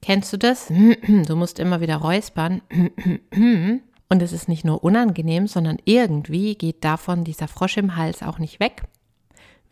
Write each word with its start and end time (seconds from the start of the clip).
Kennst 0.00 0.32
du 0.32 0.36
das? 0.36 0.68
Du 1.26 1.36
musst 1.36 1.58
immer 1.58 1.80
wieder 1.80 1.96
räuspern. 1.96 2.62
Und 4.08 4.22
es 4.22 4.32
ist 4.32 4.48
nicht 4.48 4.64
nur 4.64 4.84
unangenehm, 4.84 5.46
sondern 5.46 5.78
irgendwie 5.84 6.54
geht 6.54 6.84
davon 6.84 7.24
dieser 7.24 7.48
Frosch 7.48 7.76
im 7.78 7.96
Hals 7.96 8.22
auch 8.22 8.38
nicht 8.38 8.60
weg. 8.60 8.82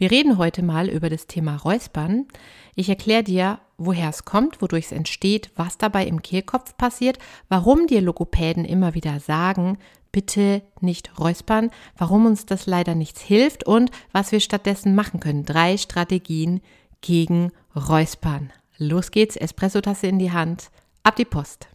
Wir 0.01 0.11
reden 0.11 0.39
heute 0.39 0.63
mal 0.63 0.89
über 0.89 1.11
das 1.11 1.27
Thema 1.27 1.57
Räuspern. 1.57 2.27
Ich 2.75 2.89
erkläre 2.89 3.23
dir, 3.23 3.59
woher 3.77 4.09
es 4.09 4.25
kommt, 4.25 4.63
wodurch 4.63 4.87
es 4.87 4.93
entsteht, 4.93 5.51
was 5.57 5.77
dabei 5.77 6.07
im 6.07 6.23
Kehlkopf 6.23 6.75
passiert, 6.79 7.19
warum 7.51 7.87
dir 7.87 8.01
Logopäden 8.01 8.65
immer 8.65 8.95
wieder 8.95 9.21
sagen, 9.21 9.77
bitte 10.11 10.63
nicht 10.81 11.19
räuspern, 11.19 11.71
warum 11.99 12.25
uns 12.25 12.47
das 12.47 12.65
leider 12.65 12.95
nichts 12.95 13.21
hilft 13.21 13.67
und 13.67 13.91
was 14.11 14.33
wir 14.33 14.41
stattdessen 14.41 14.95
machen 14.95 15.21
können. 15.21 15.45
Drei 15.45 15.77
Strategien 15.77 16.63
gegen 17.03 17.53
Räuspern. 17.77 18.55
Los 18.79 19.11
geht's, 19.11 19.37
Espressotasse 19.37 20.07
in 20.07 20.19
die 20.19 20.33
Hand, 20.33 20.71
ab 21.03 21.17
die 21.17 21.27
Post. 21.27 21.69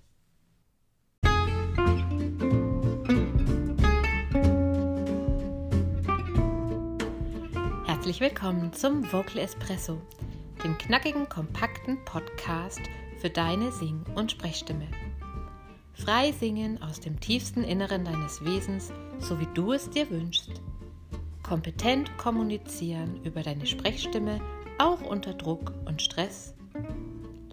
Herzlich 8.05 8.21
willkommen 8.21 8.71
zum 8.71 9.11
Vocal 9.11 9.39
Espresso, 9.39 9.99
dem 10.63 10.77
knackigen, 10.77 11.27
kompakten 11.27 11.97
Podcast 12.05 12.79
für 13.17 13.31
deine 13.31 13.71
Sing- 13.71 14.05
und 14.13 14.29
Sprechstimme. 14.29 14.87
Frei 15.93 16.31
singen 16.31 16.79
aus 16.83 16.99
dem 16.99 17.19
tiefsten 17.19 17.63
Inneren 17.63 18.05
deines 18.05 18.45
Wesens, 18.45 18.93
so 19.17 19.39
wie 19.39 19.47
du 19.55 19.73
es 19.73 19.89
dir 19.89 20.07
wünschst. 20.11 20.61
Kompetent 21.41 22.15
kommunizieren 22.19 23.23
über 23.23 23.41
deine 23.41 23.65
Sprechstimme, 23.65 24.39
auch 24.77 25.01
unter 25.01 25.33
Druck 25.33 25.73
und 25.85 25.99
Stress. 25.99 26.53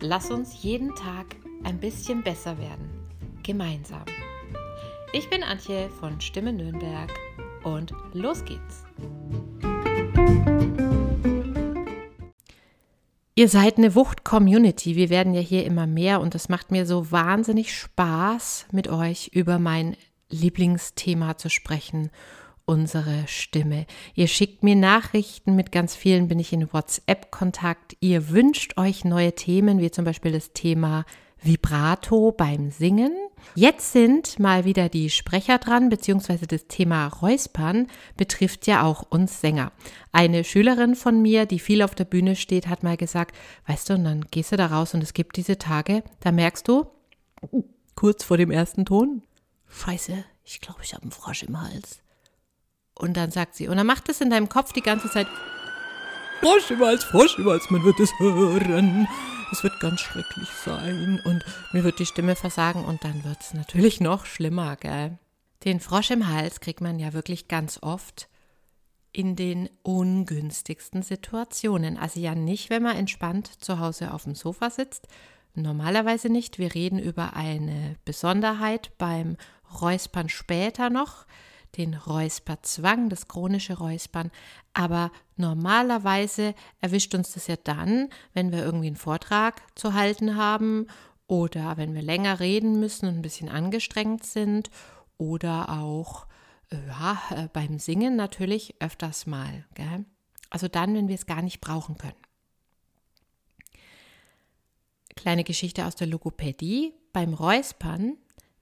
Lass 0.01 0.31
uns 0.31 0.63
jeden 0.63 0.95
Tag 0.97 1.35
ein 1.65 1.81
bisschen 1.81 2.23
besser 2.23 2.59
werden. 2.59 2.91
Gemeinsam. 3.43 4.05
Ich 5.15 5.31
bin 5.31 5.45
Antje 5.45 5.89
von 5.89 6.21
Stimme 6.21 6.53
Nürnberg 6.53 7.11
und 7.65 7.95
los 8.13 8.45
geht's. 8.45 8.85
Ihr 13.43 13.49
seid 13.49 13.77
eine 13.77 13.97
Wucht-Community. 13.97 14.95
Wir 14.95 15.11
werden 15.11 15.35
ja 15.35 15.41
hier 15.41 15.67
immer 15.67 15.89
mehr 15.89 16.21
und 16.21 16.37
es 16.37 16.49
macht 16.49 16.71
mir 16.71 16.87
so 16.87 17.11
wahnsinnig 17.11 17.77
Spaß, 17.77 18.67
mit 18.71 18.87
euch 18.87 19.31
über 19.33 19.59
mein 19.59 19.97
Lieblingsthema 20.31 21.37
zu 21.37 21.51
sprechen, 21.51 22.11
unsere 22.67 23.25
Stimme. 23.27 23.87
Ihr 24.15 24.29
schickt 24.29 24.63
mir 24.63 24.77
Nachrichten, 24.77 25.57
mit 25.57 25.73
ganz 25.73 25.97
vielen 25.97 26.29
bin 26.29 26.39
ich 26.39 26.53
in 26.53 26.73
WhatsApp-Kontakt. 26.73 27.97
Ihr 27.99 28.31
wünscht 28.31 28.79
euch 28.79 29.05
neue 29.05 29.35
Themen, 29.35 29.81
wie 29.81 29.91
zum 29.91 30.05
Beispiel 30.05 30.31
das 30.31 30.53
Thema 30.53 31.05
Vibrato 31.43 32.31
beim 32.31 32.71
Singen. 32.71 33.11
Jetzt 33.55 33.93
sind 33.93 34.39
mal 34.39 34.65
wieder 34.65 34.89
die 34.89 35.11
Sprecher 35.11 35.59
dran, 35.59 35.89
beziehungsweise 35.89 36.47
das 36.47 36.67
Thema 36.69 37.07
Räuspern 37.09 37.89
betrifft 38.17 38.67
ja 38.67 38.83
auch 38.83 39.05
uns 39.11 39.41
Sänger. 39.41 39.73
Eine 40.11 40.45
Schülerin 40.45 40.95
von 40.95 41.21
mir, 41.21 41.47
die 41.47 41.59
viel 41.59 41.83
auf 41.83 41.95
der 41.95 42.05
Bühne 42.05 42.37
steht, 42.37 42.67
hat 42.67 42.83
mal 42.83 42.97
gesagt, 42.97 43.37
weißt 43.67 43.91
du, 43.91 43.95
und 43.95 44.05
dann 44.05 44.25
gehst 44.31 44.53
du 44.53 44.57
da 44.57 44.67
raus 44.67 44.95
und 44.95 45.03
es 45.03 45.13
gibt 45.13 45.37
diese 45.37 45.59
Tage, 45.59 46.03
da 46.21 46.33
merkst 46.33 46.67
du, 46.67 46.87
kurz 47.95 48.25
vor 48.25 48.37
dem 48.37 48.51
ersten 48.51 48.85
Ton, 48.85 49.23
scheiße, 49.69 50.25
ich 50.45 50.61
glaube, 50.61 50.81
ich 50.83 50.95
habe 50.95 51.03
einen 51.03 51.13
Frosch 51.13 51.43
im 51.43 51.61
Hals. 51.61 52.01
Und 52.95 53.17
dann 53.17 53.31
sagt 53.31 53.55
sie, 53.55 53.69
und 53.69 53.77
dann 53.77 53.87
macht 53.87 54.09
es 54.09 54.21
in 54.21 54.31
deinem 54.31 54.49
Kopf 54.49 54.73
die 54.73 54.83
ganze 54.83 55.11
Zeit, 55.11 55.27
Frosch 56.43 56.71
Hals, 56.81 57.05
Frosch 57.05 57.39
Hals, 57.39 57.71
man 57.71 57.85
wird 57.85 58.01
es 58.01 58.11
hören 58.19 59.07
es 59.53 59.63
wird 59.63 59.79
ganz 59.81 60.01
schrecklich 60.01 60.49
sein 60.65 61.21
und 61.25 61.45
mir 61.73 61.85
wird 61.85 61.99
die 61.99 62.07
Stimme 62.07 62.35
versagen 62.35 62.85
und 62.85 63.05
dann 63.05 63.23
wird 63.23 63.41
es 63.41 63.55
natürlich 63.55 64.01
noch 64.01 64.27
schlimmer, 64.27 64.77
gell? 64.77 65.19
Den 65.65 65.79
Frosch 65.79 66.11
im 66.11 66.27
Hals 66.27 66.61
kriegt 66.61 66.81
man 66.81 66.99
ja 66.99 67.13
wirklich 67.13 67.47
ganz 67.47 67.79
oft 67.83 68.29
in 69.13 69.37
den 69.37 69.69
ungünstigsten 69.83 71.03
Situationen. 71.03 71.99
Also 71.99 72.19
ja 72.19 72.35
nicht, 72.35 72.71
wenn 72.71 72.83
man 72.83 72.97
entspannt 72.97 73.63
zu 73.63 73.79
Hause 73.79 74.13
auf 74.13 74.25
dem 74.25 74.35
Sofa 74.35 74.71
sitzt. 74.71 75.07
Normalerweise 75.55 76.31
nicht. 76.31 76.59
Wir 76.59 76.75
reden 76.75 76.99
über 76.99 77.37
eine 77.37 77.97
Besonderheit 78.05 78.91
beim 78.99 79.37
Räuspern 79.81 80.31
später 80.31 80.91
noch 80.91 81.27
den 81.77 81.95
Räusperzwang, 81.95 83.09
das 83.09 83.29
chronische 83.29 83.79
Räuspern. 83.79 84.31
Aber 84.75 85.11
normalerweise 85.37 86.55
erwischt 86.81 87.15
uns 87.15 87.33
das 87.33 87.47
ja 87.47 87.57
dann, 87.57 88.09
wenn 88.35 88.53
wir 88.53 88.65
irgendwie 88.65 88.89
einen 88.89 88.97
Vortrag 88.97 89.63
zu 89.75 89.95
halten 89.95 90.37
haben 90.37 90.87
oder 91.27 91.77
wenn 91.77 91.95
wir 91.95 92.03
länger 92.03 92.41
reden 92.41 92.79
müssen 92.81 93.09
und 93.09 93.17
ein 93.17 93.23
bisschen 93.23 93.49
angestrengt 93.49 94.25
sind 94.25 94.71
oder 95.17 95.71
auch 95.71 96.27
ja, 96.71 97.21
äh, 97.31 97.49
beim 97.53 97.79
Singen 97.79 98.17
natürlich 98.17 98.75
öfters 98.81 99.27
mal. 99.27 99.65
Gell? 99.75 100.05
Also 100.51 100.69
dann, 100.69 100.95
wenn 100.95 101.09
wir 101.09 101.15
es 101.15 101.27
gar 101.27 101.43
nicht 101.43 101.61
brauchen 101.61 101.97
können. 101.97 102.15
Kleine 105.17 105.45
Geschichte 105.45 105.87
aus 105.87 105.97
der 105.97 106.07
Logopädie. 106.07 106.95
Beim 107.13 107.35
Räuspern 107.35 108.17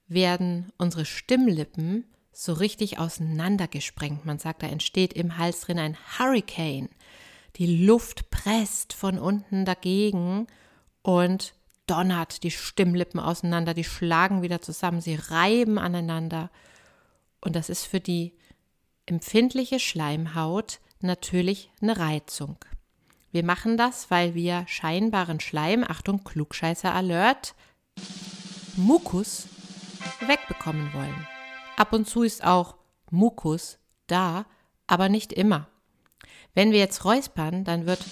werden 0.08 0.72
unsere 0.76 1.04
Stimmlippen 1.04 2.04
so 2.40 2.54
richtig 2.54 2.98
auseinandergesprengt. 2.98 4.24
Man 4.24 4.38
sagt, 4.38 4.62
da 4.62 4.66
entsteht 4.66 5.12
im 5.12 5.36
Hals 5.36 5.60
drin 5.60 5.78
ein 5.78 5.98
Hurricane. 6.18 6.88
Die 7.56 7.84
Luft 7.84 8.30
presst 8.30 8.94
von 8.94 9.18
unten 9.18 9.66
dagegen 9.66 10.46
und 11.02 11.52
donnert 11.86 12.42
die 12.42 12.50
Stimmlippen 12.50 13.20
auseinander, 13.20 13.74
die 13.74 13.84
schlagen 13.84 14.40
wieder 14.40 14.62
zusammen, 14.62 15.02
sie 15.02 15.16
reiben 15.16 15.78
aneinander. 15.78 16.50
Und 17.42 17.56
das 17.56 17.68
ist 17.68 17.84
für 17.84 18.00
die 18.00 18.32
empfindliche 19.04 19.78
Schleimhaut 19.78 20.80
natürlich 21.00 21.70
eine 21.82 21.98
Reizung. 21.98 22.56
Wir 23.32 23.44
machen 23.44 23.76
das, 23.76 24.10
weil 24.10 24.34
wir 24.34 24.64
scheinbaren 24.66 25.40
Schleim, 25.40 25.84
Achtung, 25.86 26.24
Klugscheißer 26.24 26.94
Alert, 26.94 27.54
Mukus 28.76 29.46
wegbekommen 30.26 30.90
wollen. 30.94 31.26
Ab 31.80 31.94
und 31.94 32.06
zu 32.06 32.24
ist 32.24 32.44
auch 32.44 32.76
Mukus 33.10 33.78
da, 34.06 34.44
aber 34.86 35.08
nicht 35.08 35.32
immer. 35.32 35.66
Wenn 36.52 36.72
wir 36.72 36.78
jetzt 36.78 37.06
räuspern, 37.06 37.64
dann 37.64 37.86
wird 37.86 38.04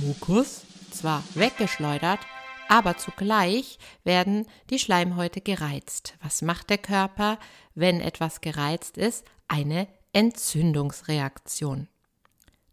Mukus 0.00 0.62
zwar 0.92 1.24
weggeschleudert, 1.34 2.20
aber 2.68 2.98
zugleich 2.98 3.80
werden 4.04 4.46
die 4.70 4.78
Schleimhäute 4.78 5.40
gereizt. 5.40 6.14
Was 6.22 6.40
macht 6.40 6.70
der 6.70 6.78
Körper, 6.78 7.40
wenn 7.74 8.00
etwas 8.00 8.42
gereizt 8.42 8.96
ist? 8.96 9.26
Eine 9.48 9.88
Entzündungsreaktion. 10.12 11.88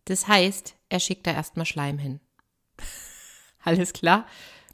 Das 0.06 0.28
heißt, 0.28 0.76
er 0.88 1.00
schickt 1.00 1.26
da 1.26 1.32
erstmal 1.32 1.66
Schleim 1.66 1.98
hin. 1.98 2.20
Alles 3.64 3.92
klar? 3.92 4.28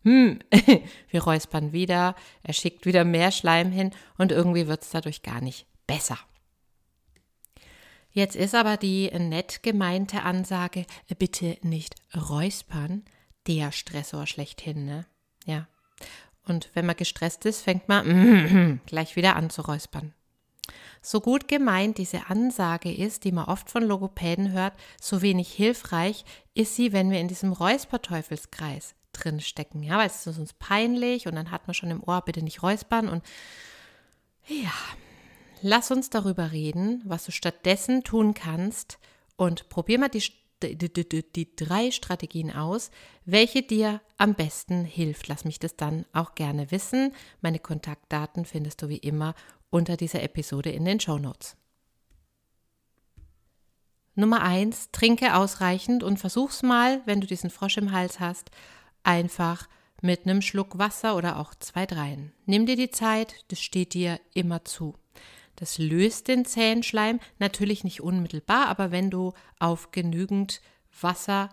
hm, 0.03 0.39
wir 1.09 1.23
räuspern 1.23 1.71
wieder, 1.71 2.15
er 2.43 2.53
schickt 2.53 2.85
wieder 2.85 3.05
mehr 3.05 3.31
Schleim 3.31 3.71
hin 3.71 3.91
und 4.17 4.33
irgendwie 4.33 4.67
wird 4.67 4.83
es 4.83 4.89
dadurch 4.89 5.23
gar 5.23 5.39
nicht 5.39 5.68
besser. 5.89 6.17
Jetzt 8.11 8.35
ist 8.35 8.55
aber 8.55 8.77
die 8.77 9.09
nett 9.11 9.63
gemeinte 9.63 10.21
Ansage, 10.23 10.85
bitte 11.17 11.57
nicht 11.61 11.95
räuspern, 12.15 13.03
der 13.47 13.71
Stressor 13.71 14.27
schlechthin, 14.27 14.85
ne? 14.85 15.05
Ja. 15.45 15.67
Und 16.43 16.69
wenn 16.73 16.85
man 16.85 16.95
gestresst 16.95 17.45
ist, 17.45 17.61
fängt 17.61 17.87
man 17.87 18.81
gleich 18.85 19.15
wieder 19.15 19.35
an 19.35 19.49
zu 19.49 19.61
räuspern. 19.61 20.13
So 21.01 21.21
gut 21.21 21.47
gemeint 21.47 21.97
diese 21.97 22.27
Ansage 22.29 22.93
ist, 22.93 23.23
die 23.23 23.31
man 23.31 23.45
oft 23.45 23.69
von 23.69 23.83
Logopäden 23.83 24.51
hört, 24.51 24.73
so 25.01 25.21
wenig 25.21 25.51
hilfreich 25.51 26.25
ist 26.53 26.75
sie, 26.75 26.91
wenn 26.93 27.09
wir 27.09 27.19
in 27.19 27.27
diesem 27.27 27.53
Räusperteufelskreis 27.53 28.95
drin 29.13 29.39
stecken, 29.39 29.81
ja, 29.81 29.97
weil 29.97 30.07
es 30.07 30.27
ist 30.27 30.37
uns 30.37 30.53
peinlich 30.53 31.27
und 31.27 31.35
dann 31.35 31.51
hat 31.51 31.67
man 31.67 31.73
schon 31.73 31.89
im 31.89 32.03
Ohr, 32.03 32.21
bitte 32.21 32.43
nicht 32.43 32.61
räuspern 32.61 33.07
und 33.07 33.23
ja, 34.45 34.73
lass 35.61 35.91
uns 35.91 36.09
darüber 36.09 36.51
reden, 36.51 37.01
was 37.05 37.25
du 37.25 37.31
stattdessen 37.31 38.03
tun 38.03 38.33
kannst 38.33 38.99
und 39.35 39.69
probier 39.69 39.99
mal 39.99 40.09
die, 40.09 40.23
die, 40.61 40.77
die, 40.77 41.31
die 41.31 41.55
drei 41.55 41.91
Strategien 41.91 42.53
aus, 42.53 42.91
welche 43.25 43.61
dir 43.63 44.01
am 44.17 44.35
besten 44.35 44.83
hilft. 44.83 45.27
Lass 45.27 45.45
mich 45.45 45.59
das 45.59 45.75
dann 45.75 46.05
auch 46.13 46.35
gerne 46.35 46.71
wissen. 46.71 47.13
Meine 47.41 47.59
Kontaktdaten 47.59 48.45
findest 48.45 48.81
du 48.81 48.89
wie 48.89 48.97
immer 48.97 49.35
unter 49.69 49.97
dieser 49.97 50.23
Episode 50.23 50.71
in 50.71 50.85
den 50.85 50.99
Show 50.99 51.17
Notes. 51.17 51.55
Nummer 54.15 54.41
eins, 54.41 54.89
trinke 54.91 55.35
ausreichend 55.35 56.03
und 56.03 56.17
versuch's 56.19 56.61
mal, 56.61 57.01
wenn 57.05 57.21
du 57.21 57.27
diesen 57.27 57.49
Frosch 57.49 57.77
im 57.77 57.93
Hals 57.93 58.19
hast, 58.19 58.51
einfach 59.03 59.69
mit 60.01 60.25
einem 60.25 60.41
Schluck 60.41 60.77
Wasser 60.77 61.15
oder 61.15 61.39
auch 61.39 61.55
zwei, 61.55 61.85
dreien. 61.85 62.33
Nimm 62.45 62.65
dir 62.65 62.75
die 62.75 62.91
Zeit, 62.91 63.45
das 63.49 63.61
steht 63.61 63.93
dir 63.93 64.19
immer 64.33 64.65
zu. 64.65 64.95
Das 65.59 65.77
löst 65.77 66.29
den 66.29 66.45
Zähnschleim, 66.45 67.19
natürlich 67.37 67.83
nicht 67.83 67.99
unmittelbar, 68.01 68.67
aber 68.67 68.91
wenn 68.91 69.09
du 69.09 69.33
auf 69.59 69.91
genügend 69.91 70.61
Wasser, 71.01 71.49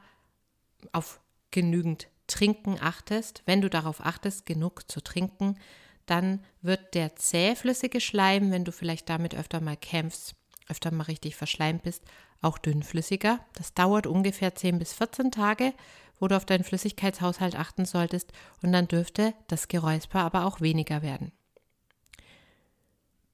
auf 0.93 1.21
genügend 1.51 2.07
Trinken 2.29 2.79
achtest, 2.81 3.43
wenn 3.47 3.61
du 3.61 3.69
darauf 3.69 4.05
achtest, 4.05 4.47
genug 4.47 4.89
zu 4.89 5.01
trinken, 5.01 5.59
dann 6.07 6.41
wird 6.63 6.95
der 6.95 7.17
zähflüssige 7.17 8.01
Schleim, 8.01 8.53
wenn 8.53 8.65
du 8.65 8.71
vielleicht 8.71 9.09
damit 9.09 9.35
öfter 9.35 9.61
mal 9.61 9.77
kämpfst, 9.77 10.37
öfter 10.69 10.93
mal 10.93 11.05
richtig 11.05 11.35
verschleimt 11.35 11.83
bist, 11.83 12.05
auch 12.43 12.59
dünnflüssiger. 12.59 13.41
Das 13.55 13.75
dauert 13.75 14.07
ungefähr 14.07 14.55
10 14.55 14.79
bis 14.79 14.93
14 14.93 15.33
Tage, 15.33 15.75
wo 16.21 16.29
du 16.29 16.37
auf 16.37 16.47
deinen 16.47 16.63
Flüssigkeitshaushalt 16.63 17.57
achten 17.57 17.85
solltest 17.87 18.33
und 18.63 18.73
dann 18.73 18.87
dürfte 18.87 19.35
das 19.49 19.67
Geräusper 19.67 20.21
aber 20.21 20.45
auch 20.45 20.61
weniger 20.61 21.03
werden. 21.03 21.33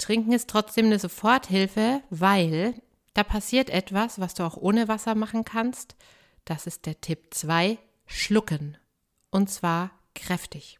Trinken 0.02 0.32
ist 0.32 0.50
trotzdem 0.50 0.87
eine 0.87 0.99
Soforthilfe, 0.99 2.02
weil 2.10 2.75
da 3.14 3.22
passiert 3.22 3.70
etwas, 3.70 4.19
was 4.19 4.34
du 4.34 4.43
auch 4.43 4.56
ohne 4.56 4.88
Wasser 4.88 5.14
machen 5.14 5.44
kannst. 5.44 5.94
Das 6.44 6.66
ist 6.66 6.87
der 6.87 7.00
Tipp 7.00 7.32
2, 7.32 7.78
schlucken. 8.06 8.76
Und 9.31 9.49
zwar 9.49 9.93
kräftig. 10.16 10.76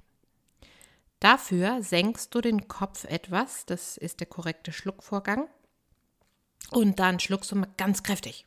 Dafür 1.21 1.85
senkst 1.85 2.35
du 2.35 2.41
den 2.41 2.67
Kopf 2.67 3.05
etwas, 3.05 3.65
das 3.65 3.97
ist 3.97 4.19
der 4.19 4.27
korrekte 4.27 4.73
Schluckvorgang. 4.73 5.47
Und 6.73 6.99
dann 6.99 7.21
schluckst 7.21 7.53
du 7.53 7.57
mal 7.57 7.69
ganz 7.77 8.03
kräftig. 8.03 8.45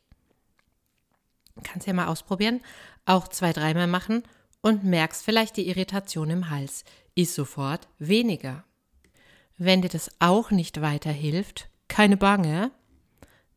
Kannst 1.62 1.86
ja 1.86 1.94
mal 1.94 2.08
ausprobieren, 2.08 2.60
auch 3.06 3.28
zwei, 3.28 3.54
dreimal 3.54 3.86
machen 3.86 4.24
und 4.60 4.84
merkst 4.84 5.24
vielleicht 5.24 5.56
die 5.56 5.68
Irritation 5.68 6.28
im 6.28 6.50
Hals. 6.50 6.84
Ist 7.14 7.34
sofort 7.34 7.88
weniger. 7.98 8.64
Wenn 9.58 9.82
dir 9.82 9.88
das 9.88 10.10
auch 10.18 10.50
nicht 10.50 10.80
weiterhilft, 10.80 11.70
keine 11.88 12.16
Bange, 12.16 12.70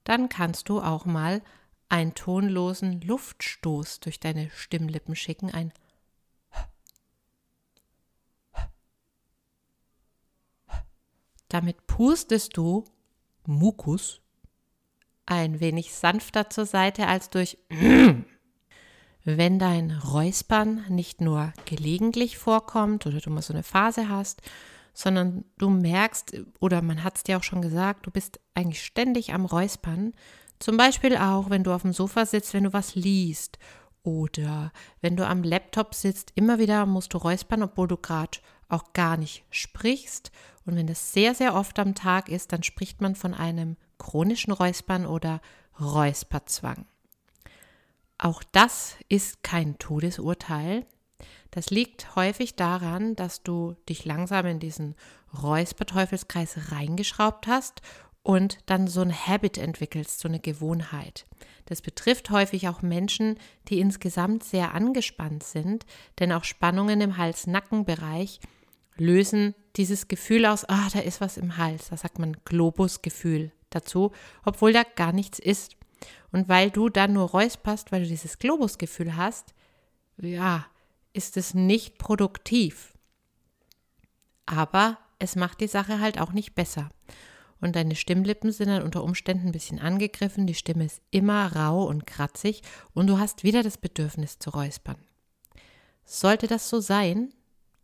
dann 0.04 0.30
kannst 0.30 0.69
du 0.69 0.81
auch 0.81 1.06
mal 1.06 1.42
einen 1.90 2.13
tonlosen 2.13 3.01
Luftstoß 3.01 4.00
durch 4.00 4.19
deine 4.19 4.50
Stimmlippen 4.51 5.16
schicken, 5.16 5.51
ein 5.51 5.74
Damit 11.50 11.88
pustest 11.88 12.56
du 12.57 12.86
Mukus 13.48 14.22
ein 15.25 15.60
wenig 15.60 15.94
sanfter 15.94 16.50
zur 16.50 16.68
Seite 16.68 17.07
als 17.07 17.31
durch 17.31 17.57
Wenn 19.25 19.60
dein 19.60 19.92
Räuspern 19.92 20.86
nicht 20.90 21.22
nur 21.22 21.54
gelegentlich 21.66 22.38
vorkommt 22.38 23.06
oder 23.06 23.19
du 23.19 23.30
mal 23.30 23.42
so 23.42 23.54
eine 23.54 23.63
Phase 23.63 24.10
hast, 24.10 24.42
sondern 25.00 25.46
du 25.57 25.69
merkst, 25.69 26.42
oder 26.60 26.81
man 26.81 27.06
hat 27.06 27.16
es 27.16 27.24
dir 27.24 27.38
auch 27.38 27.44
schon 27.44 27.62
gesagt, 27.62 28.06
du 28.06 28.12
bist 28.12 28.42
eigentlich 28.54 28.84
ständig 28.84 29.34
am 29.34 29.46
Räuspern. 29.46 30.12
Zum 30.60 30.75
Beispiel 30.75 31.16
auch, 31.16 31.50
wenn 31.50 31.63
du 31.63 31.72
auf 31.72 31.84
dem 31.84 31.94
Sofa 31.94 32.25
sitzt, 32.25 32.54
wenn 32.54 32.66
du 32.66 32.74
was 32.74 32.96
liest 32.96 33.60
oder 34.04 34.74
wenn 35.00 35.16
du 35.16 35.25
am 35.25 35.42
Laptop 35.42 35.96
sitzt, 35.96 36.34
immer 36.36 36.60
wieder 36.60 36.86
musst 36.86 37.13
du 37.13 37.18
räuspern, 37.18 37.63
obwohl 37.63 37.88
du 37.88 37.96
gerade 37.96 38.40
auch 38.68 38.92
gar 38.92 39.16
nicht 39.16 39.46
sprichst. 39.51 40.34
Und 40.66 40.75
wenn 40.75 40.88
das 40.88 41.13
sehr, 41.13 41.34
sehr 41.34 41.56
oft 41.56 41.80
am 41.80 41.95
Tag 41.95 42.28
ist, 42.28 42.52
dann 42.52 42.63
spricht 42.63 43.00
man 43.00 43.16
von 43.16 43.34
einem 43.34 43.78
chronischen 44.00 44.52
Räuspern 44.52 45.06
oder 45.06 45.40
Räusperzwang. 45.80 46.86
Auch 48.18 48.44
das 48.52 48.98
ist 49.07 49.44
kein 49.44 49.80
Todesurteil. 49.80 50.86
Das 51.51 51.69
liegt 51.69 52.16
häufig 52.16 52.56
daran, 52.56 53.16
dass 53.16 53.44
du 53.44 53.75
dich 53.88 54.06
langsam 54.06 54.45
in 54.45 54.60
diesen 54.60 54.95
Räusperteufelskreis 55.42 56.71
reingeschraubt 56.71 57.48
hast 57.48 57.81
und 58.24 58.57
dann 58.66 58.88
so 58.88 59.01
ein 59.01 59.13
Habit 59.13 59.57
entwickelst, 59.57 60.19
so 60.19 60.27
eine 60.27 60.39
Gewohnheit. 60.39 61.25
Das 61.66 61.81
betrifft 61.81 62.30
häufig 62.31 62.68
auch 62.68 62.81
Menschen, 62.81 63.38
die 63.68 63.80
insgesamt 63.80 64.44
sehr 64.44 64.74
angespannt 64.74 65.44
sind, 65.44 65.86
denn 66.19 66.31
auch 66.31 66.44
Spannungen 66.44 67.01
im 67.01 67.18
Hals-Nacken-Bereich 67.18 68.39
lösen 68.98 69.56
dieses 69.75 70.07
Gefühl 70.07 70.45
aus, 70.45 70.66
ah, 70.66 70.89
da 70.92 71.00
ist 71.00 71.21
was 71.21 71.38
im 71.38 71.57
Hals. 71.57 71.89
Da 71.89 71.98
sagt 71.98 72.19
man 72.19 72.38
Globusgefühl 72.44 73.51
dazu, 73.69 74.12
obwohl 74.44 74.74
da 74.74 74.83
gar 74.83 75.13
nichts 75.13 75.39
ist. 75.39 75.75
Und 76.31 76.50
weil 76.50 76.69
du 76.69 76.89
dann 76.89 77.13
nur 77.13 77.30
räusperst, 77.30 77.92
weil 77.92 78.04
du 78.04 78.07
dieses 78.07 78.39
Globusgefühl 78.39 79.16
hast, 79.16 79.54
ja, 80.18 80.66
ist 81.13 81.38
es 81.38 81.53
nicht 81.53 81.97
produktiv. 81.97 82.94
Aber 84.45 84.97
es 85.19 85.35
macht 85.35 85.61
die 85.61 85.67
Sache 85.67 86.00
halt 86.00 86.19
auch 86.19 86.31
nicht 86.31 86.56
besser. 86.56 86.89
Und 87.61 87.75
deine 87.75 87.95
Stimmlippen 87.95 88.51
sind 88.51 88.69
dann 88.69 88.83
unter 88.83 89.03
Umständen 89.03 89.47
ein 89.47 89.51
bisschen 89.51 89.79
angegriffen, 89.79 90.47
die 90.47 90.53
Stimme 90.53 90.85
ist 90.85 91.01
immer 91.11 91.56
rau 91.56 91.83
und 91.83 92.07
kratzig 92.07 92.61
und 92.94 93.07
du 93.07 93.19
hast 93.19 93.44
wieder 93.44 93.63
das 93.63 93.77
Bedürfnis 93.77 94.39
zu 94.39 94.50
räuspern. 94.50 94.97
Sollte 96.06 96.47
das 96.47 96.69
so 96.69 96.79
sein, 96.79 97.33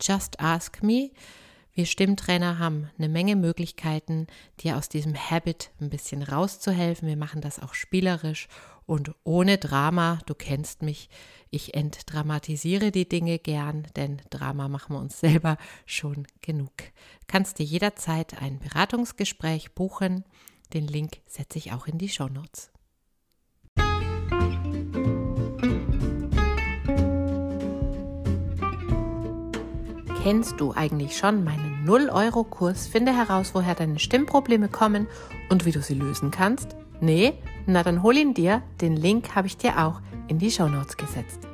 just 0.00 0.40
ask 0.40 0.82
me. 0.82 1.10
Wir 1.76 1.84
Stimmtrainer 1.84 2.58
haben 2.58 2.88
eine 2.96 3.10
Menge 3.10 3.36
Möglichkeiten, 3.36 4.28
dir 4.60 4.78
aus 4.78 4.88
diesem 4.88 5.14
Habit 5.14 5.72
ein 5.78 5.90
bisschen 5.90 6.22
rauszuhelfen. 6.22 7.06
Wir 7.06 7.18
machen 7.18 7.42
das 7.42 7.60
auch 7.60 7.74
spielerisch 7.74 8.48
und 8.86 9.14
ohne 9.24 9.58
Drama. 9.58 10.20
Du 10.24 10.34
kennst 10.34 10.80
mich, 10.80 11.10
ich 11.50 11.74
entdramatisiere 11.74 12.92
die 12.92 13.06
Dinge 13.06 13.38
gern, 13.38 13.86
denn 13.94 14.22
Drama 14.30 14.68
machen 14.68 14.96
wir 14.96 15.00
uns 15.00 15.20
selber 15.20 15.58
schon 15.84 16.26
genug. 16.40 16.72
Kannst 17.26 17.58
dir 17.58 17.66
jederzeit 17.66 18.40
ein 18.40 18.58
Beratungsgespräch 18.58 19.74
buchen. 19.74 20.24
Den 20.72 20.86
Link 20.86 21.18
setze 21.26 21.58
ich 21.58 21.74
auch 21.74 21.86
in 21.86 21.98
die 21.98 22.08
Show 22.08 22.30
Kennst 30.26 30.58
du 30.58 30.72
eigentlich 30.74 31.16
schon 31.16 31.44
meinen 31.44 31.86
0-Euro-Kurs 31.86 32.88
Finde 32.88 33.16
heraus, 33.16 33.52
woher 33.54 33.76
deine 33.76 34.00
Stimmprobleme 34.00 34.68
kommen 34.68 35.06
und 35.50 35.64
wie 35.64 35.70
du 35.70 35.80
sie 35.80 35.94
lösen 35.94 36.32
kannst? 36.32 36.74
Nee? 37.00 37.34
Na 37.66 37.84
dann 37.84 38.02
hol 38.02 38.16
ihn 38.16 38.34
dir. 38.34 38.60
Den 38.80 38.96
Link 38.96 39.36
habe 39.36 39.46
ich 39.46 39.56
dir 39.56 39.86
auch 39.86 40.00
in 40.26 40.40
die 40.40 40.50
Show 40.50 40.66
Notes 40.66 40.96
gesetzt. 40.96 41.46